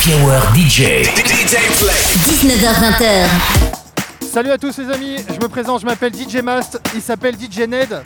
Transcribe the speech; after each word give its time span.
Happy 0.00 0.14
Hour 0.14 0.40
DJ. 0.54 1.04
19h20h. 2.24 3.26
Salut 4.22 4.50
à 4.50 4.56
tous 4.56 4.78
les 4.78 4.90
amis, 4.90 5.16
je 5.28 5.34
me 5.34 5.46
présente, 5.46 5.82
je 5.82 5.84
m'appelle 5.84 6.14
DJ 6.14 6.36
Mast, 6.36 6.80
il 6.94 7.02
s'appelle 7.02 7.34
DJ 7.34 7.68
Ned. 7.68 8.00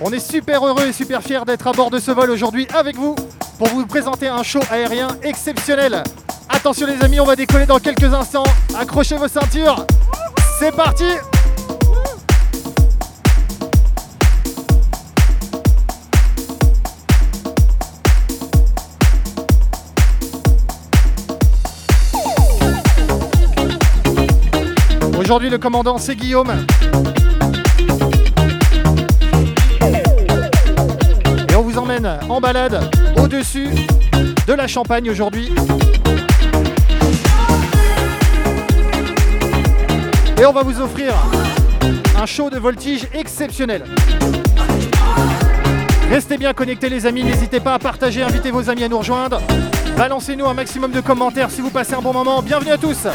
On 0.00 0.10
est 0.10 0.18
super 0.18 0.66
heureux 0.66 0.86
et 0.86 0.94
super 0.94 1.22
fiers 1.22 1.44
d'être 1.46 1.66
à 1.66 1.72
bord 1.72 1.90
de 1.90 1.98
ce 1.98 2.10
vol 2.10 2.30
aujourd'hui 2.30 2.66
avec 2.74 2.96
vous 2.96 3.14
pour 3.58 3.68
vous 3.68 3.84
présenter 3.84 4.28
un 4.28 4.42
show 4.42 4.60
aérien 4.70 5.08
exceptionnel. 5.22 6.02
Attention 6.48 6.86
les 6.86 7.04
amis, 7.04 7.20
on 7.20 7.26
va 7.26 7.36
décoller 7.36 7.66
dans 7.66 7.80
quelques 7.80 8.14
instants. 8.14 8.44
Accrochez 8.74 9.18
vos 9.18 9.28
ceintures. 9.28 9.84
C'est 10.58 10.74
parti 10.74 11.04
Aujourd'hui, 25.24 25.48
le 25.48 25.56
commandant, 25.56 25.96
c'est 25.96 26.16
Guillaume. 26.16 26.52
Et 31.48 31.56
on 31.56 31.62
vous 31.62 31.78
emmène 31.78 32.18
en 32.28 32.42
balade 32.42 32.78
au-dessus 33.16 33.70
de 34.46 34.52
la 34.52 34.66
Champagne 34.66 35.08
aujourd'hui. 35.08 35.50
Et 40.38 40.44
on 40.44 40.52
va 40.52 40.62
vous 40.62 40.78
offrir 40.78 41.14
un 42.20 42.26
show 42.26 42.50
de 42.50 42.58
voltige 42.58 43.06
exceptionnel. 43.14 43.84
Restez 46.10 46.36
bien 46.36 46.52
connectés 46.52 46.90
les 46.90 47.06
amis, 47.06 47.24
n'hésitez 47.24 47.60
pas 47.60 47.72
à 47.72 47.78
partager, 47.78 48.22
invitez 48.22 48.50
vos 48.50 48.68
amis 48.68 48.84
à 48.84 48.90
nous 48.90 48.98
rejoindre. 48.98 49.40
Balancez-nous 49.96 50.44
un 50.44 50.54
maximum 50.54 50.90
de 50.90 51.00
commentaires 51.00 51.50
si 51.50 51.62
vous 51.62 51.70
passez 51.70 51.94
un 51.94 52.02
bon 52.02 52.12
moment. 52.12 52.42
Bienvenue 52.42 52.72
à 52.72 52.76
tous 52.76 53.06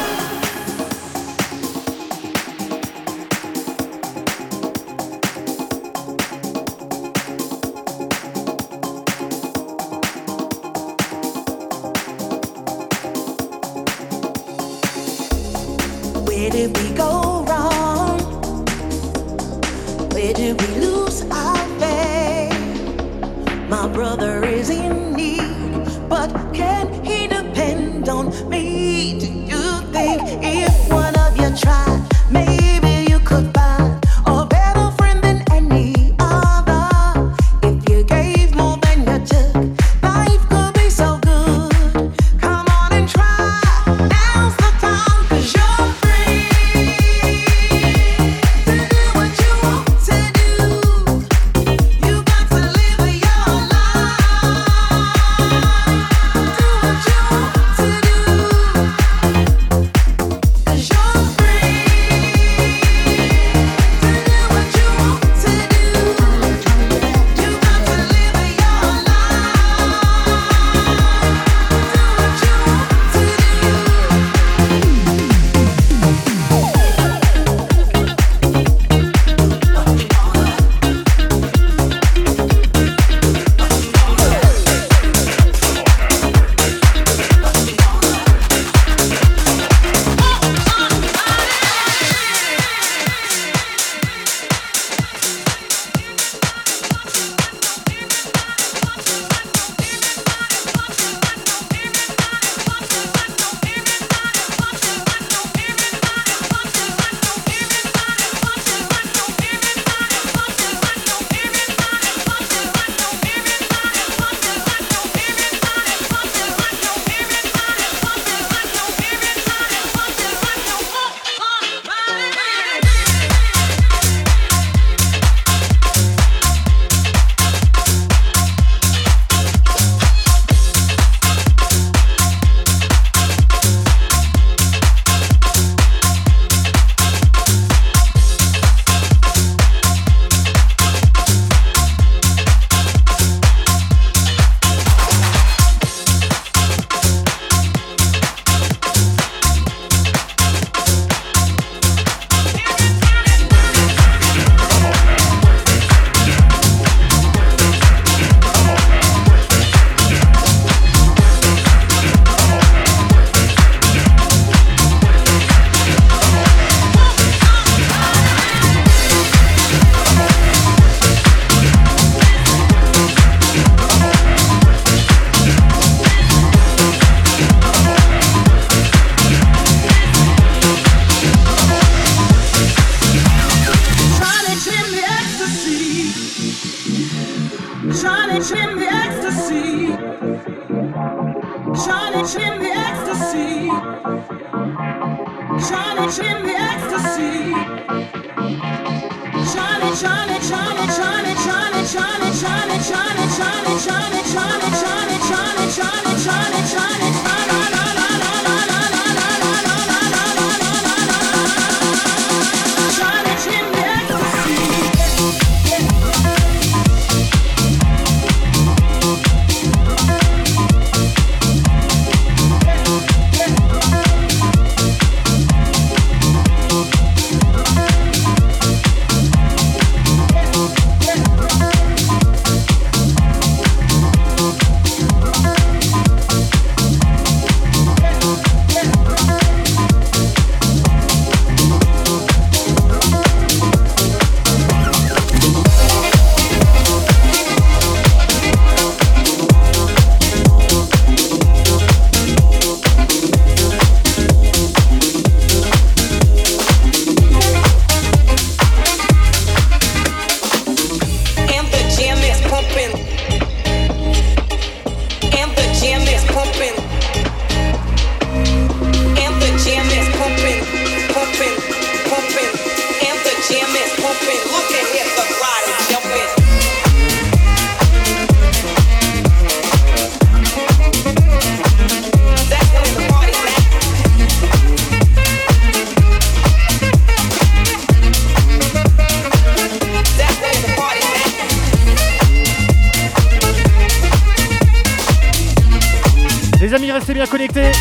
bien 297.30 297.48
connectés. 297.48 297.72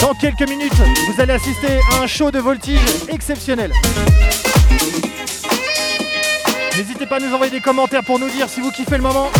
Dans 0.00 0.14
quelques 0.14 0.48
minutes, 0.48 0.72
vous 0.72 1.20
allez 1.20 1.32
assister 1.32 1.78
à 1.92 2.02
un 2.02 2.06
show 2.06 2.30
de 2.30 2.38
voltige 2.38 2.80
exceptionnel. 3.08 3.72
N'hésitez 6.76 7.06
pas 7.06 7.16
à 7.16 7.20
nous 7.20 7.32
envoyer 7.32 7.50
des 7.50 7.60
commentaires 7.60 8.04
pour 8.04 8.18
nous 8.18 8.30
dire 8.30 8.48
si 8.48 8.60
vous 8.60 8.70
kiffez 8.70 8.96
le 8.96 9.02
moment. 9.02 9.30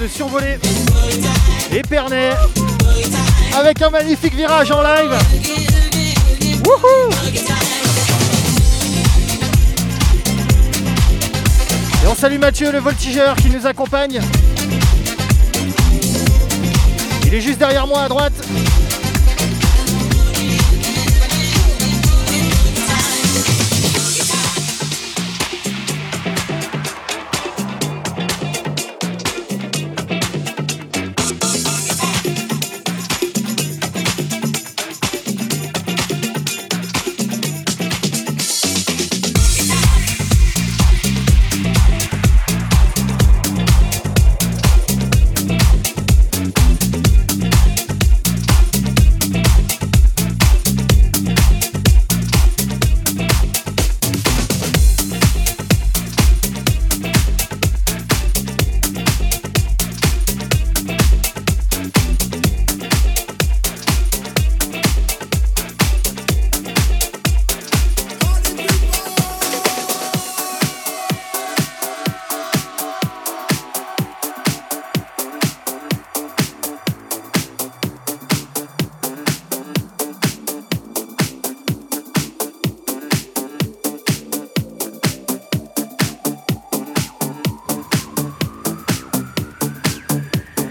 De 0.00 0.08
survoler 0.08 0.58
Épernay 1.72 2.32
avec 3.54 3.82
un 3.82 3.90
magnifique 3.90 4.34
virage 4.34 4.70
en 4.70 4.82
live. 4.82 5.14
Et 12.02 12.06
on 12.06 12.14
salue 12.14 12.38
Mathieu, 12.38 12.72
le 12.72 12.78
voltigeur 12.78 13.36
qui 13.36 13.50
nous 13.50 13.66
accompagne. 13.66 14.20
Il 17.26 17.34
est 17.34 17.40
juste 17.40 17.58
derrière 17.58 17.86
moi 17.86 18.02
à 18.02 18.08
droite. 18.08 18.32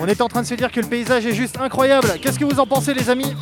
Est 0.10 0.22
en 0.22 0.28
train 0.28 0.42
de 0.42 0.48
se 0.48 0.56
dire 0.56 0.72
que 0.72 0.80
le 0.80 0.88
paysage 0.88 1.26
est 1.26 1.34
juste 1.34 1.58
incroyable. 1.60 2.14
Qu'est-ce 2.22 2.40
que 2.40 2.46
vous 2.46 2.60
en 2.60 2.66
pensez 2.66 2.94
les 2.94 3.10
amis? 3.10 3.36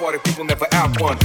party 0.00 0.18
people 0.24 0.44
never 0.44 0.66
have 0.72 0.98
one. 0.98 1.18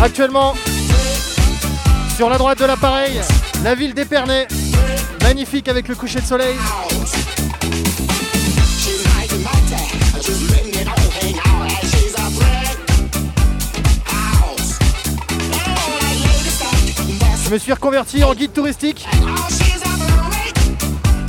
Actuellement, 0.00 0.54
sur 2.16 2.30
la 2.30 2.38
droite 2.38 2.58
de 2.60 2.64
l'appareil, 2.64 3.20
la 3.64 3.74
ville 3.74 3.94
d'Épernay, 3.94 4.46
magnifique 5.22 5.68
avec 5.68 5.88
le 5.88 5.96
coucher 5.96 6.20
de 6.20 6.26
soleil. 6.26 6.54
Je 17.44 17.50
me 17.50 17.58
suis 17.58 17.72
reconverti 17.72 18.22
en 18.22 18.34
guide 18.34 18.52
touristique. 18.52 19.06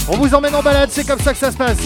On 0.08 0.18
vous 0.18 0.36
emmène 0.36 0.54
en 0.54 0.62
balade, 0.62 0.90
c'est 0.92 1.08
comme 1.08 1.20
ça 1.20 1.34
que 1.34 1.40
ça 1.40 1.52
se 1.52 1.58
passe. 1.58 1.78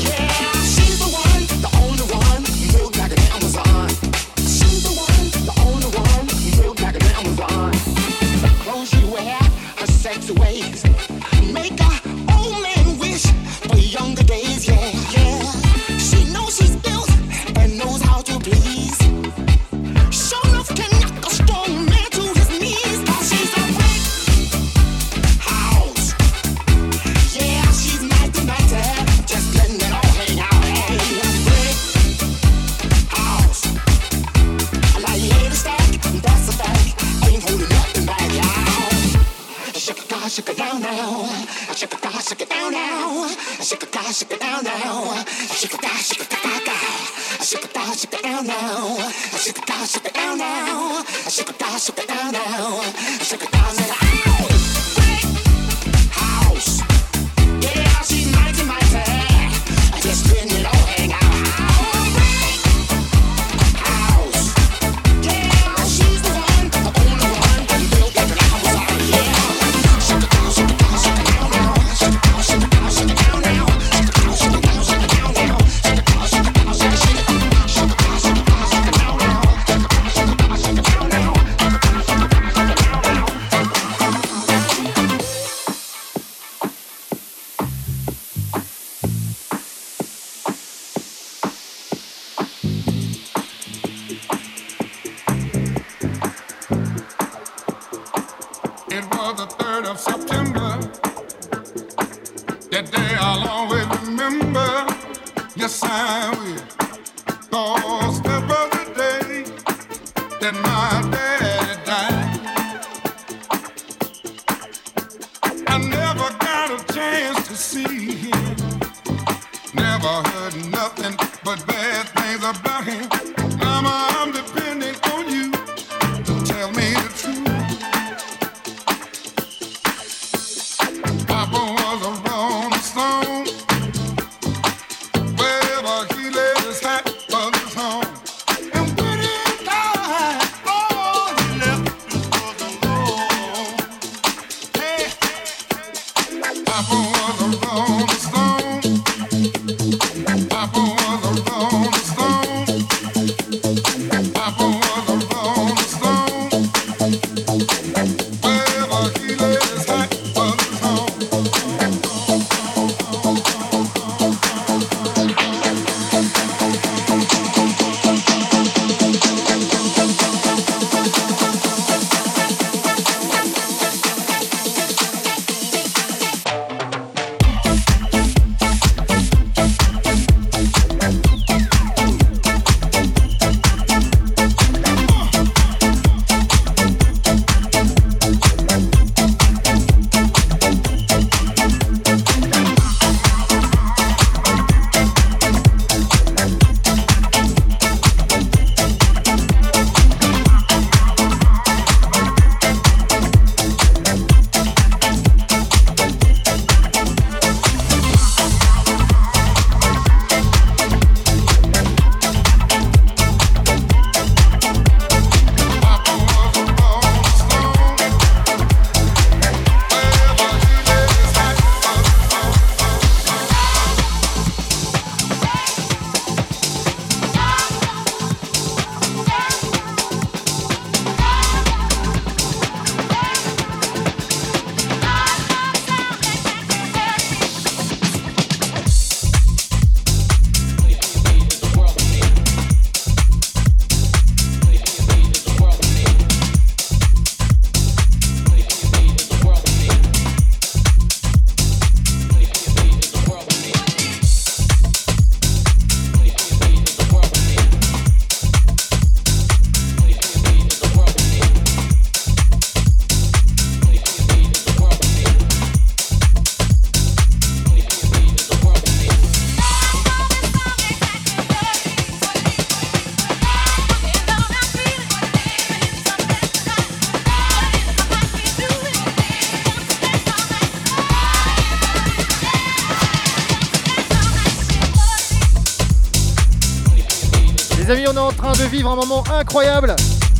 incroyable. 289.38 289.96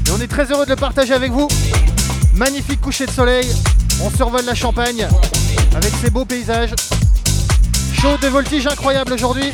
Et 0.08 0.12
on 0.12 0.22
est 0.22 0.28
très 0.28 0.52
heureux 0.52 0.66
de 0.66 0.72
le 0.72 0.76
partager 0.76 1.14
avec 1.14 1.32
vous. 1.32 1.48
Magnifique 2.36 2.82
coucher 2.82 3.06
de 3.06 3.12
soleil. 3.12 3.48
On 4.02 4.10
survole 4.10 4.46
la 4.46 4.56
Champagne 4.56 5.08
avec 5.76 5.94
ses 6.02 6.10
beaux 6.10 6.26
paysages. 6.26 6.74
Chaud 7.94 8.18
de 8.22 8.28
voltige 8.28 8.68
incroyable 8.68 9.14
aujourd'hui. 9.14 9.52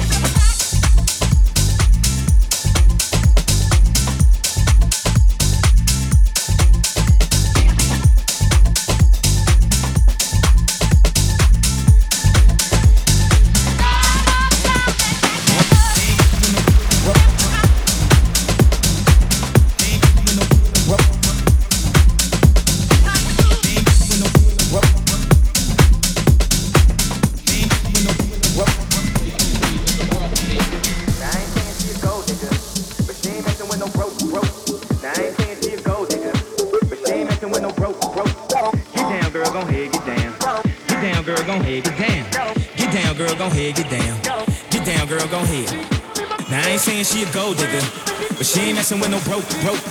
dope, 49.41 49.63
dope. 49.63 49.88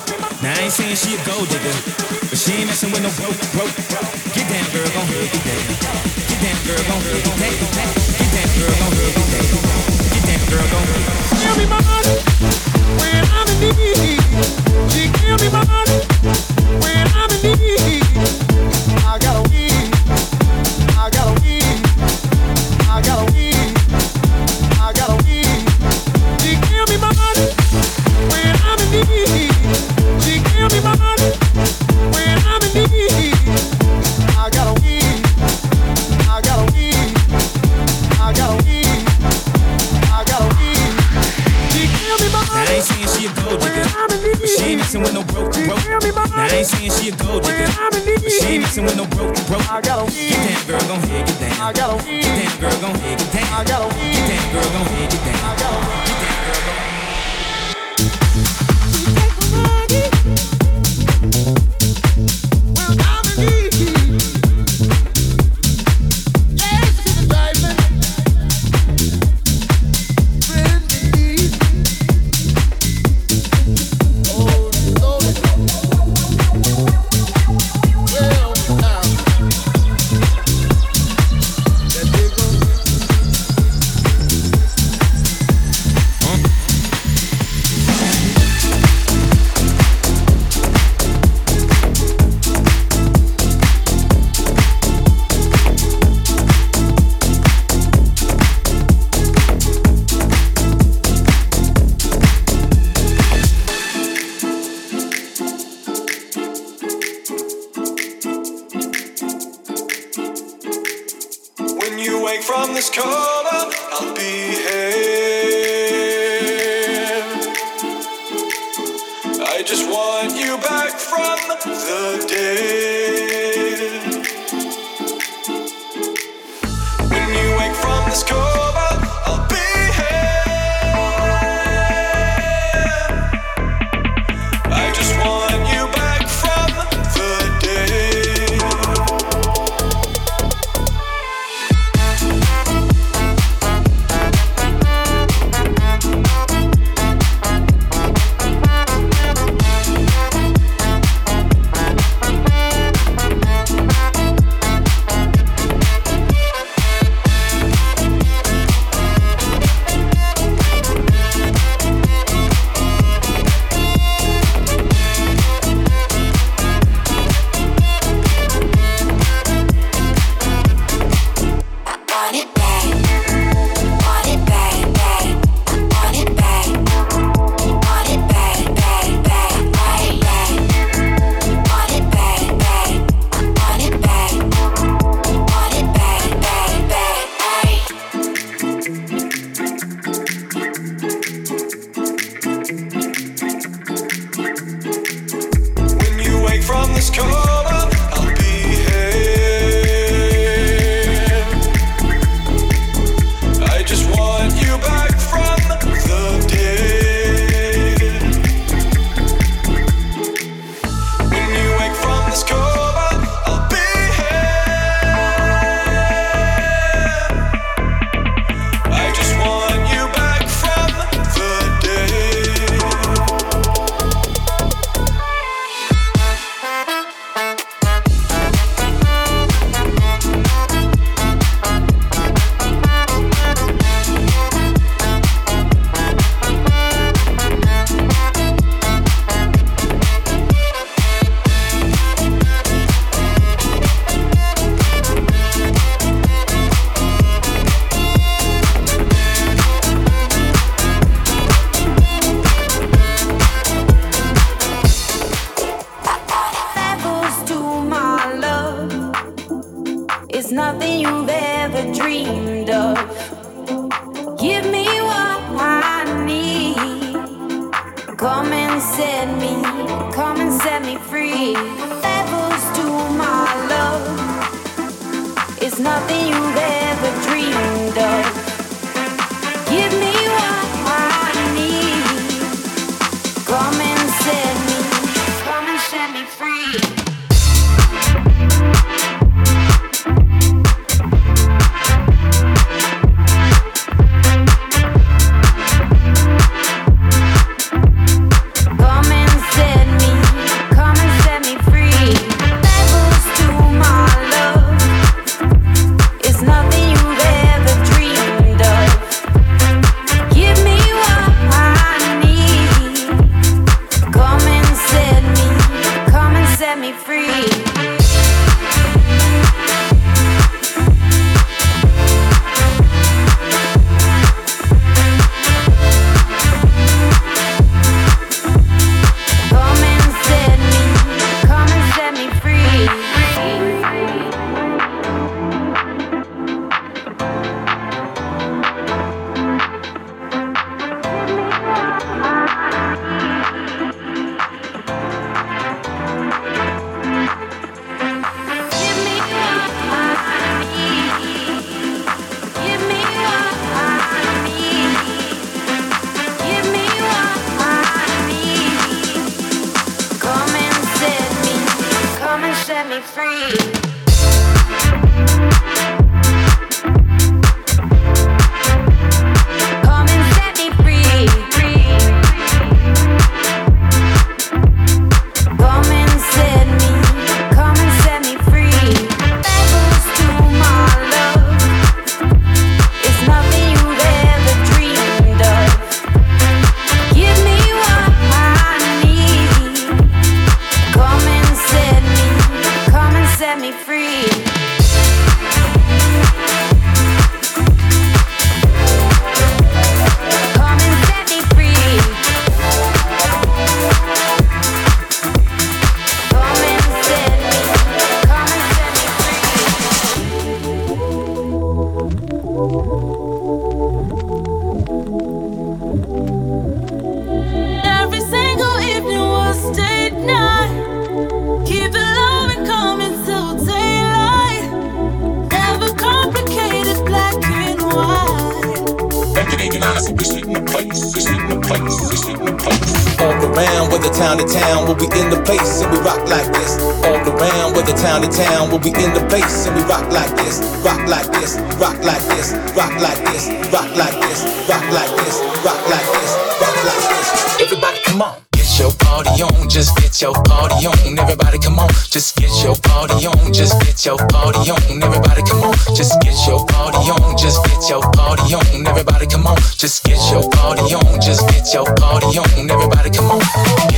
town 434.19 434.37
to 434.37 434.47
town, 434.51 434.85
we'll 434.85 434.99
be 434.99 435.07
in 435.14 435.31
the 435.31 435.41
place 435.47 435.81
and 435.81 435.93
we 435.95 435.99
rock 436.03 436.19
like 436.27 436.51
this. 436.51 436.75
All 437.07 437.23
around, 437.23 437.79
whether 437.79 437.95
town 437.95 438.21
to 438.23 438.29
town, 438.29 438.69
we'll 438.69 438.83
be 438.83 438.91
in 438.91 439.14
the 439.14 439.25
place 439.31 439.66
and 439.66 439.77
we 439.79 439.83
rock 439.87 440.11
like 440.11 440.35
this. 440.43 440.59
Rock 440.83 440.99
like 441.07 441.31
this, 441.39 441.55
rock 441.79 441.95
like 442.03 442.23
this, 442.35 442.53
rock 442.75 442.91
like 442.99 443.23
this, 443.31 443.47
rock 443.71 443.87
like 443.95 444.19
this, 444.27 444.43
rock 444.66 444.85
like 444.91 445.14
this, 445.23 445.39
rock 445.62 445.79
like 445.87 446.07
this, 446.19 446.31
rock 446.59 446.77
like 446.83 447.05
this. 447.14 447.62
Everybody 447.62 447.99
come 448.05 448.23
on. 448.23 448.43
Get 448.53 448.79
your 448.79 448.93
party 448.99 449.43
on, 449.43 449.69
just 449.69 449.97
get 449.99 450.21
your 450.21 450.35
party 450.35 450.87
on. 450.87 451.19
Everybody 451.19 451.59
come 451.59 451.79
on, 451.79 451.89
just 452.11 452.37
get 452.37 452.51
your 452.62 452.75
party 452.75 453.27
on, 453.27 453.53
just 453.53 453.79
get 453.83 454.05
your 454.05 454.19
party 454.19 454.71
on. 454.71 455.03
Everybody 455.03 455.43
come 455.43 455.62
on, 455.62 455.75
just 455.95 456.21
get 456.23 456.35
your 456.47 456.66
party 456.66 457.07
on, 457.11 457.37
just 457.39 457.62
get 457.66 457.89
your 457.89 458.03
party 458.19 458.55
on. 458.55 458.87
Everybody 458.87 459.27
come 459.27 459.47
on, 459.47 459.57
just 459.79 460.05
get 460.05 460.19
your 460.31 460.43
party 460.51 460.95
on, 460.95 461.21
just 461.21 461.49
get 461.49 461.73
your 461.73 461.87
party 461.97 462.39
on. 462.39 462.71
Everybody 462.71 463.11
come 463.11 463.31
on. 463.31 463.97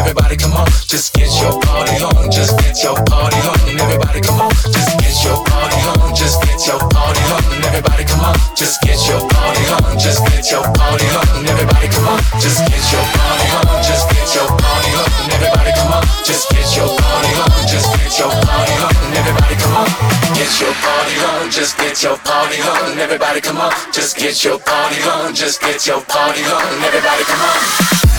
Everybody 0.00 0.36
come 0.36 0.56
on, 0.56 0.66
just 0.88 1.12
get 1.12 1.28
your 1.42 1.60
party 1.60 2.00
on, 2.00 2.30
just 2.32 2.56
get 2.58 2.72
your 2.82 2.96
party 3.04 3.36
on. 3.44 3.58
Everybody 3.78 4.20
come 4.24 4.40
on, 4.40 4.50
just 4.72 4.96
get 4.96 5.12
your 5.20 5.36
party 5.44 5.76
on, 5.92 6.16
just 6.16 6.40
get 6.40 6.56
your 6.66 6.80
party 6.88 7.20
on. 7.28 7.44
Everybody 7.68 8.04
come 8.08 8.24
on, 8.24 8.34
just 8.56 8.80
get 8.80 8.96
your 9.06 9.20
party 9.28 9.64
on, 9.68 9.98
just 10.00 10.24
get 10.24 10.50
your 10.50 10.64
party 10.64 11.04
on. 11.04 11.44
Everybody 11.44 11.88
come 11.92 12.08
on, 12.08 12.18
just 12.40 12.64
get 12.64 12.80
your 12.88 13.04
party 13.12 13.46
on, 13.52 13.82
just 13.84 14.08
get 14.08 14.24
your 14.32 14.48
party 14.48 14.90
on. 14.96 15.04
Everybody 15.36 15.68
come 15.68 15.92
on, 15.92 16.02
just 16.24 16.48
get 16.48 16.64
your 16.76 16.88
party 16.96 17.32
on, 17.36 17.50
just 17.68 17.88
get 17.92 18.12
your 18.16 18.32
party 18.40 18.74
on. 18.80 18.94
Everybody 19.20 19.54
come 19.60 19.76
on, 19.84 19.88
get 20.32 20.52
your 20.64 20.74
party 20.80 21.16
on, 21.28 21.50
just 21.52 21.76
get 21.76 22.02
your 22.02 22.16
party 22.24 22.58
on. 22.64 22.98
Everybody 22.98 23.40
come 23.40 23.60
on, 23.60 23.72
just 23.92 24.16
get 24.16 24.44
your 24.44 24.58
party 24.64 24.96
on, 25.04 25.34
just 25.36 25.60
get 25.60 25.86
your 25.86 26.00
party 26.08 26.40
on. 26.48 26.64
Everybody 26.88 27.24
come 27.28 27.44
on. 27.44 28.09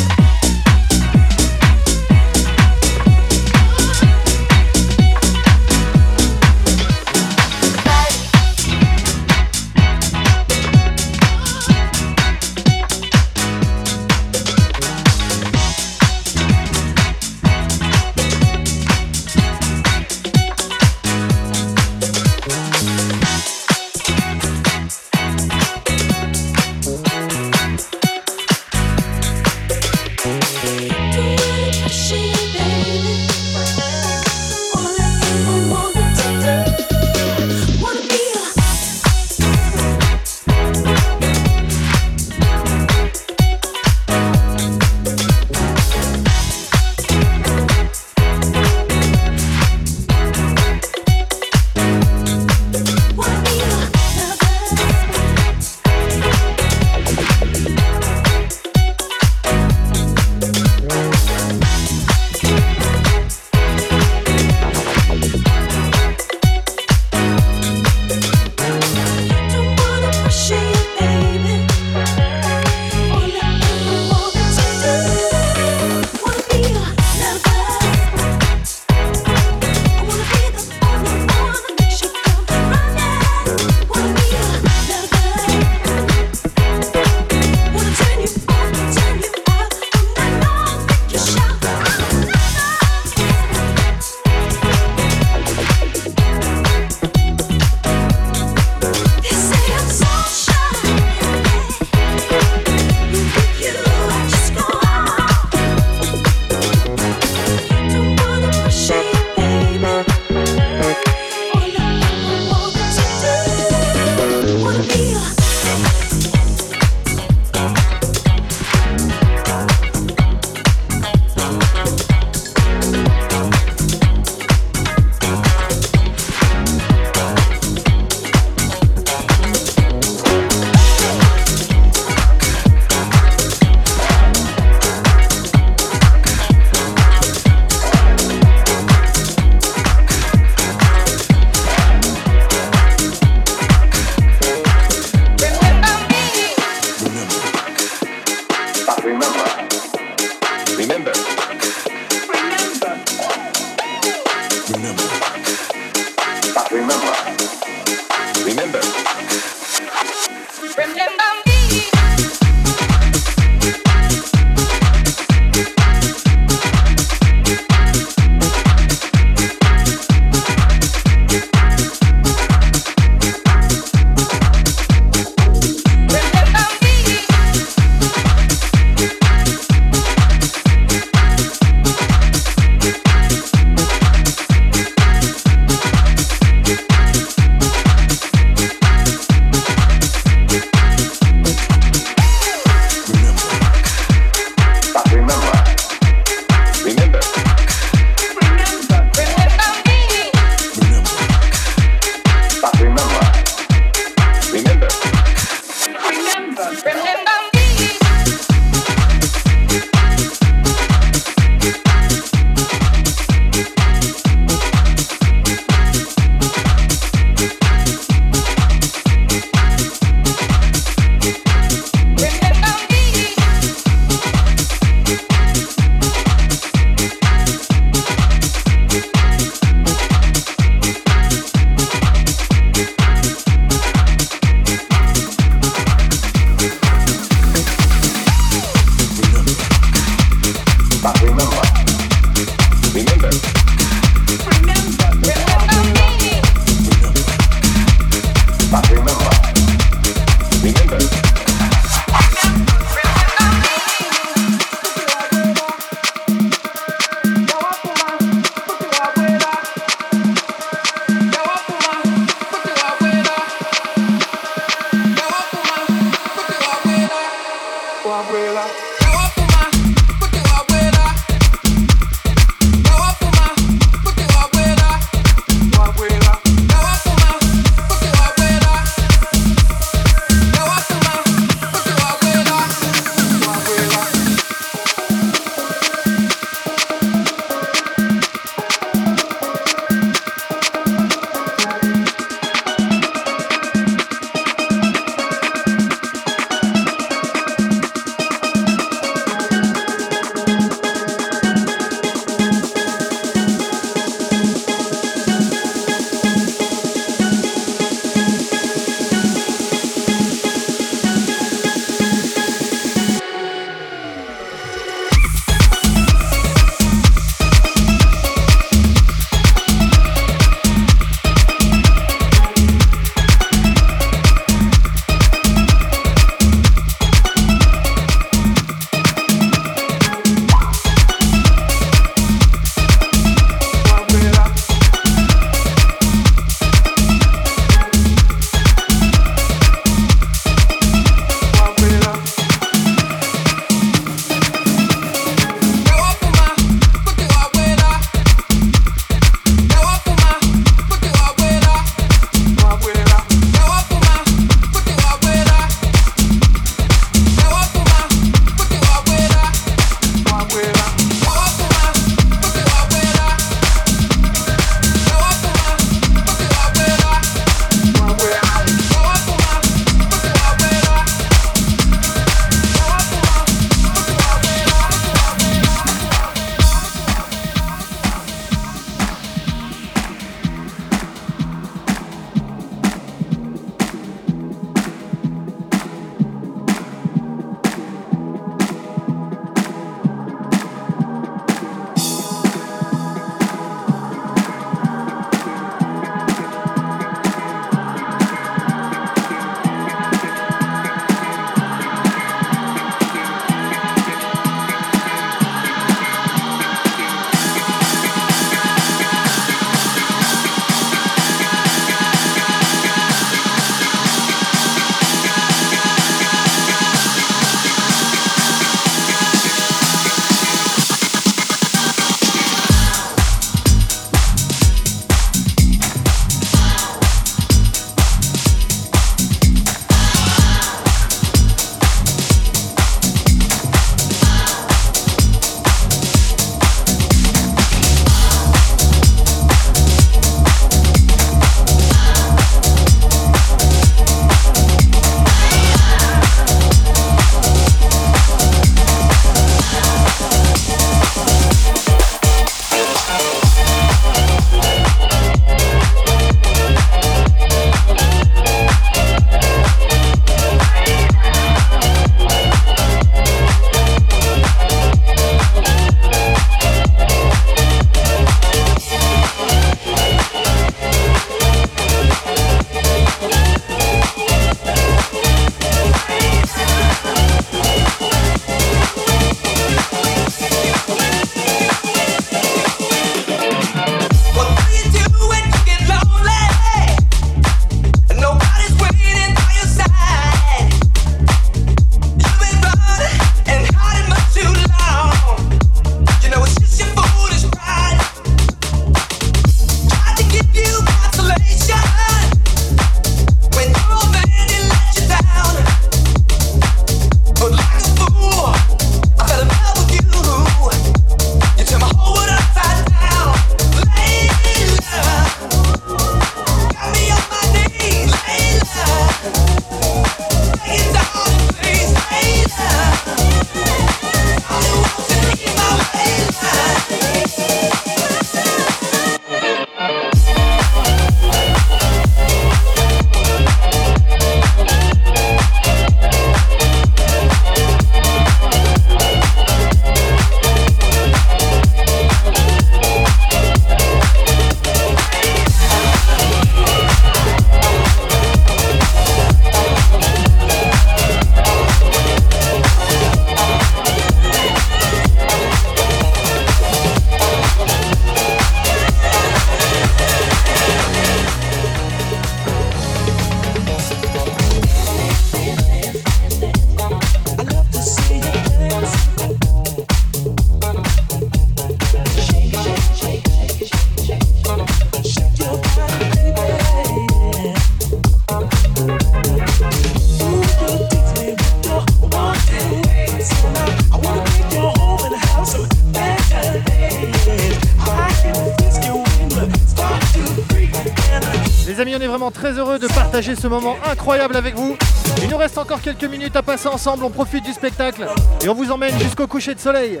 Ce 593.22 593.48
moment 593.48 593.76
incroyable 593.84 594.36
avec 594.36 594.54
vous. 594.54 594.76
Il 595.22 595.28
nous 595.28 595.36
reste 595.36 595.58
encore 595.58 595.80
quelques 595.80 596.04
minutes 596.04 596.36
à 596.36 596.42
passer 596.42 596.68
ensemble, 596.68 597.04
on 597.04 597.10
profite 597.10 597.44
du 597.44 597.52
spectacle 597.52 598.06
et 598.44 598.48
on 598.48 598.54
vous 598.54 598.70
emmène 598.70 598.96
jusqu'au 599.00 599.26
coucher 599.26 599.54
de 599.54 599.60
soleil. 599.60 600.00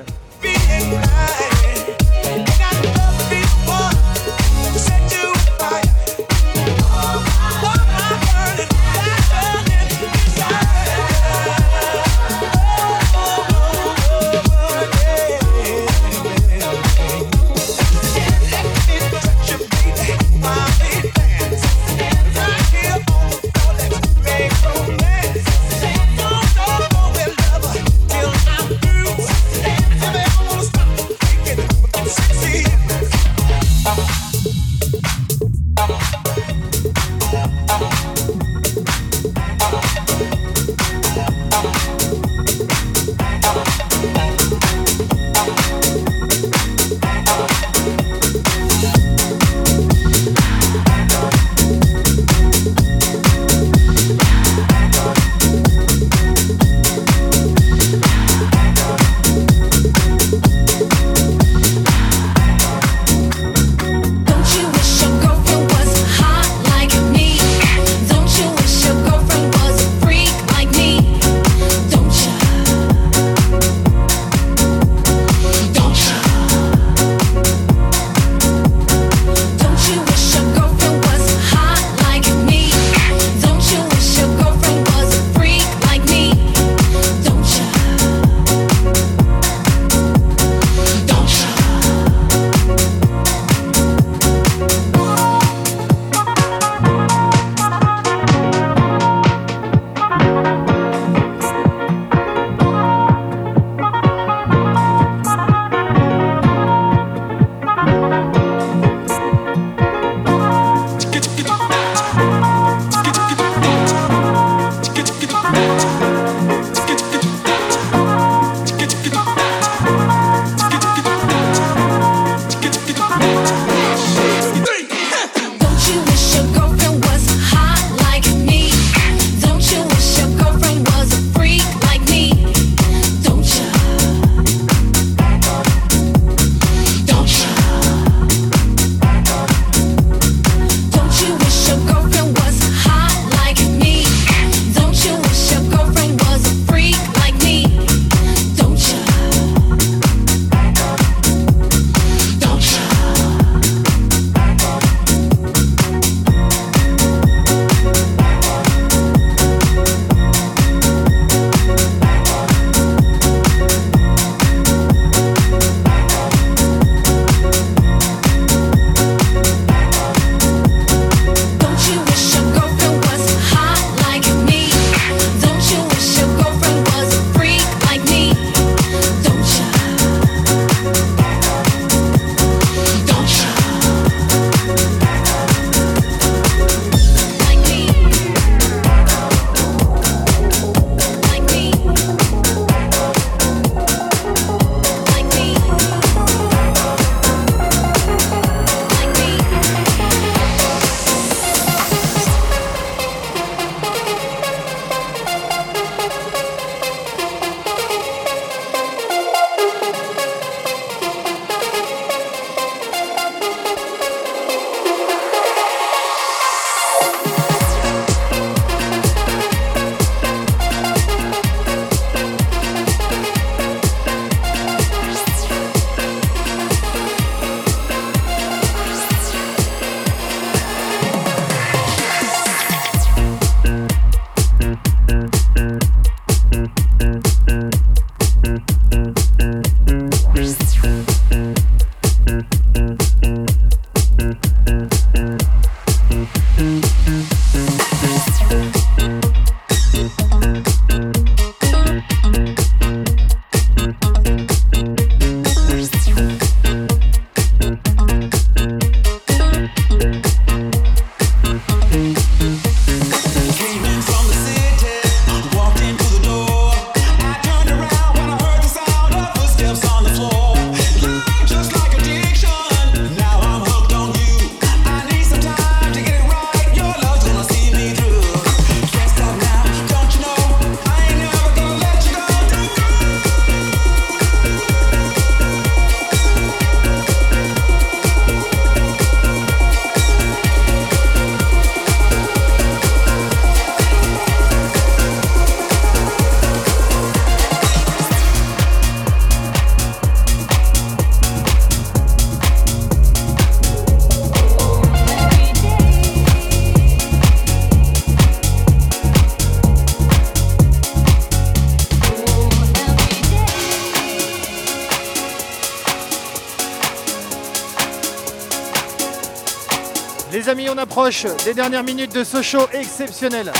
Les 320.38 320.48
amis, 320.48 320.68
on 320.70 320.78
approche 320.78 321.26
des 321.44 321.52
dernières 321.52 321.82
minutes 321.82 322.14
de 322.14 322.22
ce 322.22 322.42
show 322.42 322.68
exceptionnel. 322.72 323.52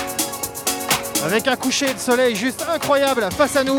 Avec 1.24 1.49
un 1.49 1.57
coucher 1.57 1.93
de 1.93 1.99
soleil 1.99 2.37
juste 2.37 2.64
incroyable 2.72 3.26
face 3.37 3.57
à 3.57 3.64
nous. 3.64 3.79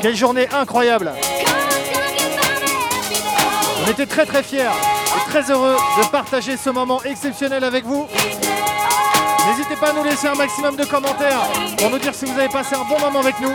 Quelle 0.00 0.14
journée 0.14 0.48
incroyable 0.52 1.12
On 3.84 3.90
était 3.90 4.06
très 4.06 4.24
très 4.24 4.44
fiers 4.44 4.60
et 4.60 5.30
très 5.30 5.50
heureux 5.50 5.74
de 5.98 6.06
partager 6.12 6.56
ce 6.56 6.70
moment 6.70 7.02
exceptionnel 7.02 7.64
avec 7.64 7.84
vous. 7.84 8.06
N'hésitez 9.46 9.76
pas 9.76 9.90
à 9.90 9.92
nous 9.92 10.04
laisser 10.04 10.28
un 10.28 10.34
maximum 10.34 10.76
de 10.76 10.84
commentaires 10.84 11.42
pour 11.78 11.90
nous 11.90 11.98
dire 11.98 12.14
si 12.14 12.24
vous 12.24 12.38
avez 12.38 12.48
passé 12.48 12.74
un 12.74 12.84
bon 12.84 12.98
moment 13.00 13.20
avec 13.20 13.40
nous. 13.40 13.54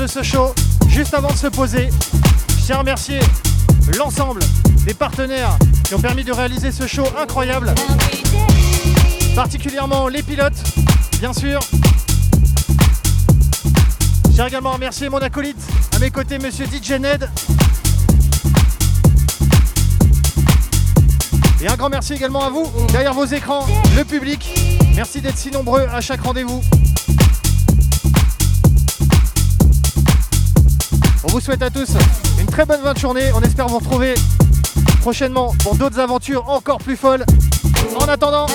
De 0.00 0.06
ce 0.06 0.22
show. 0.22 0.54
Juste 0.88 1.12
avant 1.12 1.30
de 1.30 1.36
se 1.36 1.46
poser, 1.46 1.90
je 2.58 2.64
tiens 2.64 2.76
à 2.76 2.78
remercier 2.78 3.20
l'ensemble 3.98 4.40
des 4.86 4.94
partenaires 4.94 5.58
qui 5.84 5.94
ont 5.94 6.00
permis 6.00 6.24
de 6.24 6.32
réaliser 6.32 6.72
ce 6.72 6.86
show 6.86 7.04
incroyable. 7.20 7.74
Particulièrement 9.34 10.08
les 10.08 10.22
pilotes, 10.22 10.62
bien 11.18 11.34
sûr. 11.34 11.60
Je 14.24 14.34
tiens 14.34 14.46
également 14.46 14.70
à 14.70 14.74
remercier 14.74 15.10
mon 15.10 15.18
acolyte 15.18 15.60
à 15.94 15.98
mes 15.98 16.10
côtés, 16.10 16.38
monsieur 16.38 16.64
DJ 16.64 16.92
Ned. 16.92 17.28
Et 21.60 21.68
un 21.68 21.76
grand 21.76 21.90
merci 21.90 22.14
également 22.14 22.42
à 22.42 22.48
vous, 22.48 22.66
derrière 22.90 23.12
vos 23.12 23.26
écrans, 23.26 23.66
le 23.98 24.04
public. 24.04 24.48
Merci 24.96 25.20
d'être 25.20 25.36
si 25.36 25.50
nombreux 25.50 25.86
à 25.92 26.00
chaque 26.00 26.22
rendez-vous. 26.22 26.62
On 31.30 31.34
vous 31.34 31.40
souhaite 31.40 31.62
à 31.62 31.70
tous 31.70 31.90
une 32.40 32.46
très 32.46 32.66
bonne 32.66 32.80
fin 32.80 32.92
de 32.92 32.98
journée. 32.98 33.30
On 33.36 33.40
espère 33.40 33.68
vous 33.68 33.78
retrouver 33.78 34.14
prochainement 35.00 35.54
pour 35.62 35.76
d'autres 35.76 36.00
aventures 36.00 36.48
encore 36.50 36.78
plus 36.78 36.96
folles. 36.96 37.24
En 38.00 38.08
attendant, 38.08 38.46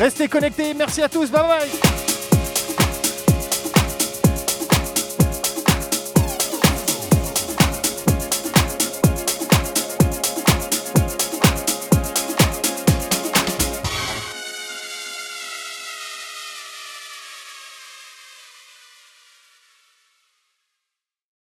restez 0.00 0.26
connectés. 0.26 0.74
Merci 0.74 1.00
à 1.00 1.08
tous. 1.08 1.30
Bye 1.30 1.42
bye. 1.42 1.97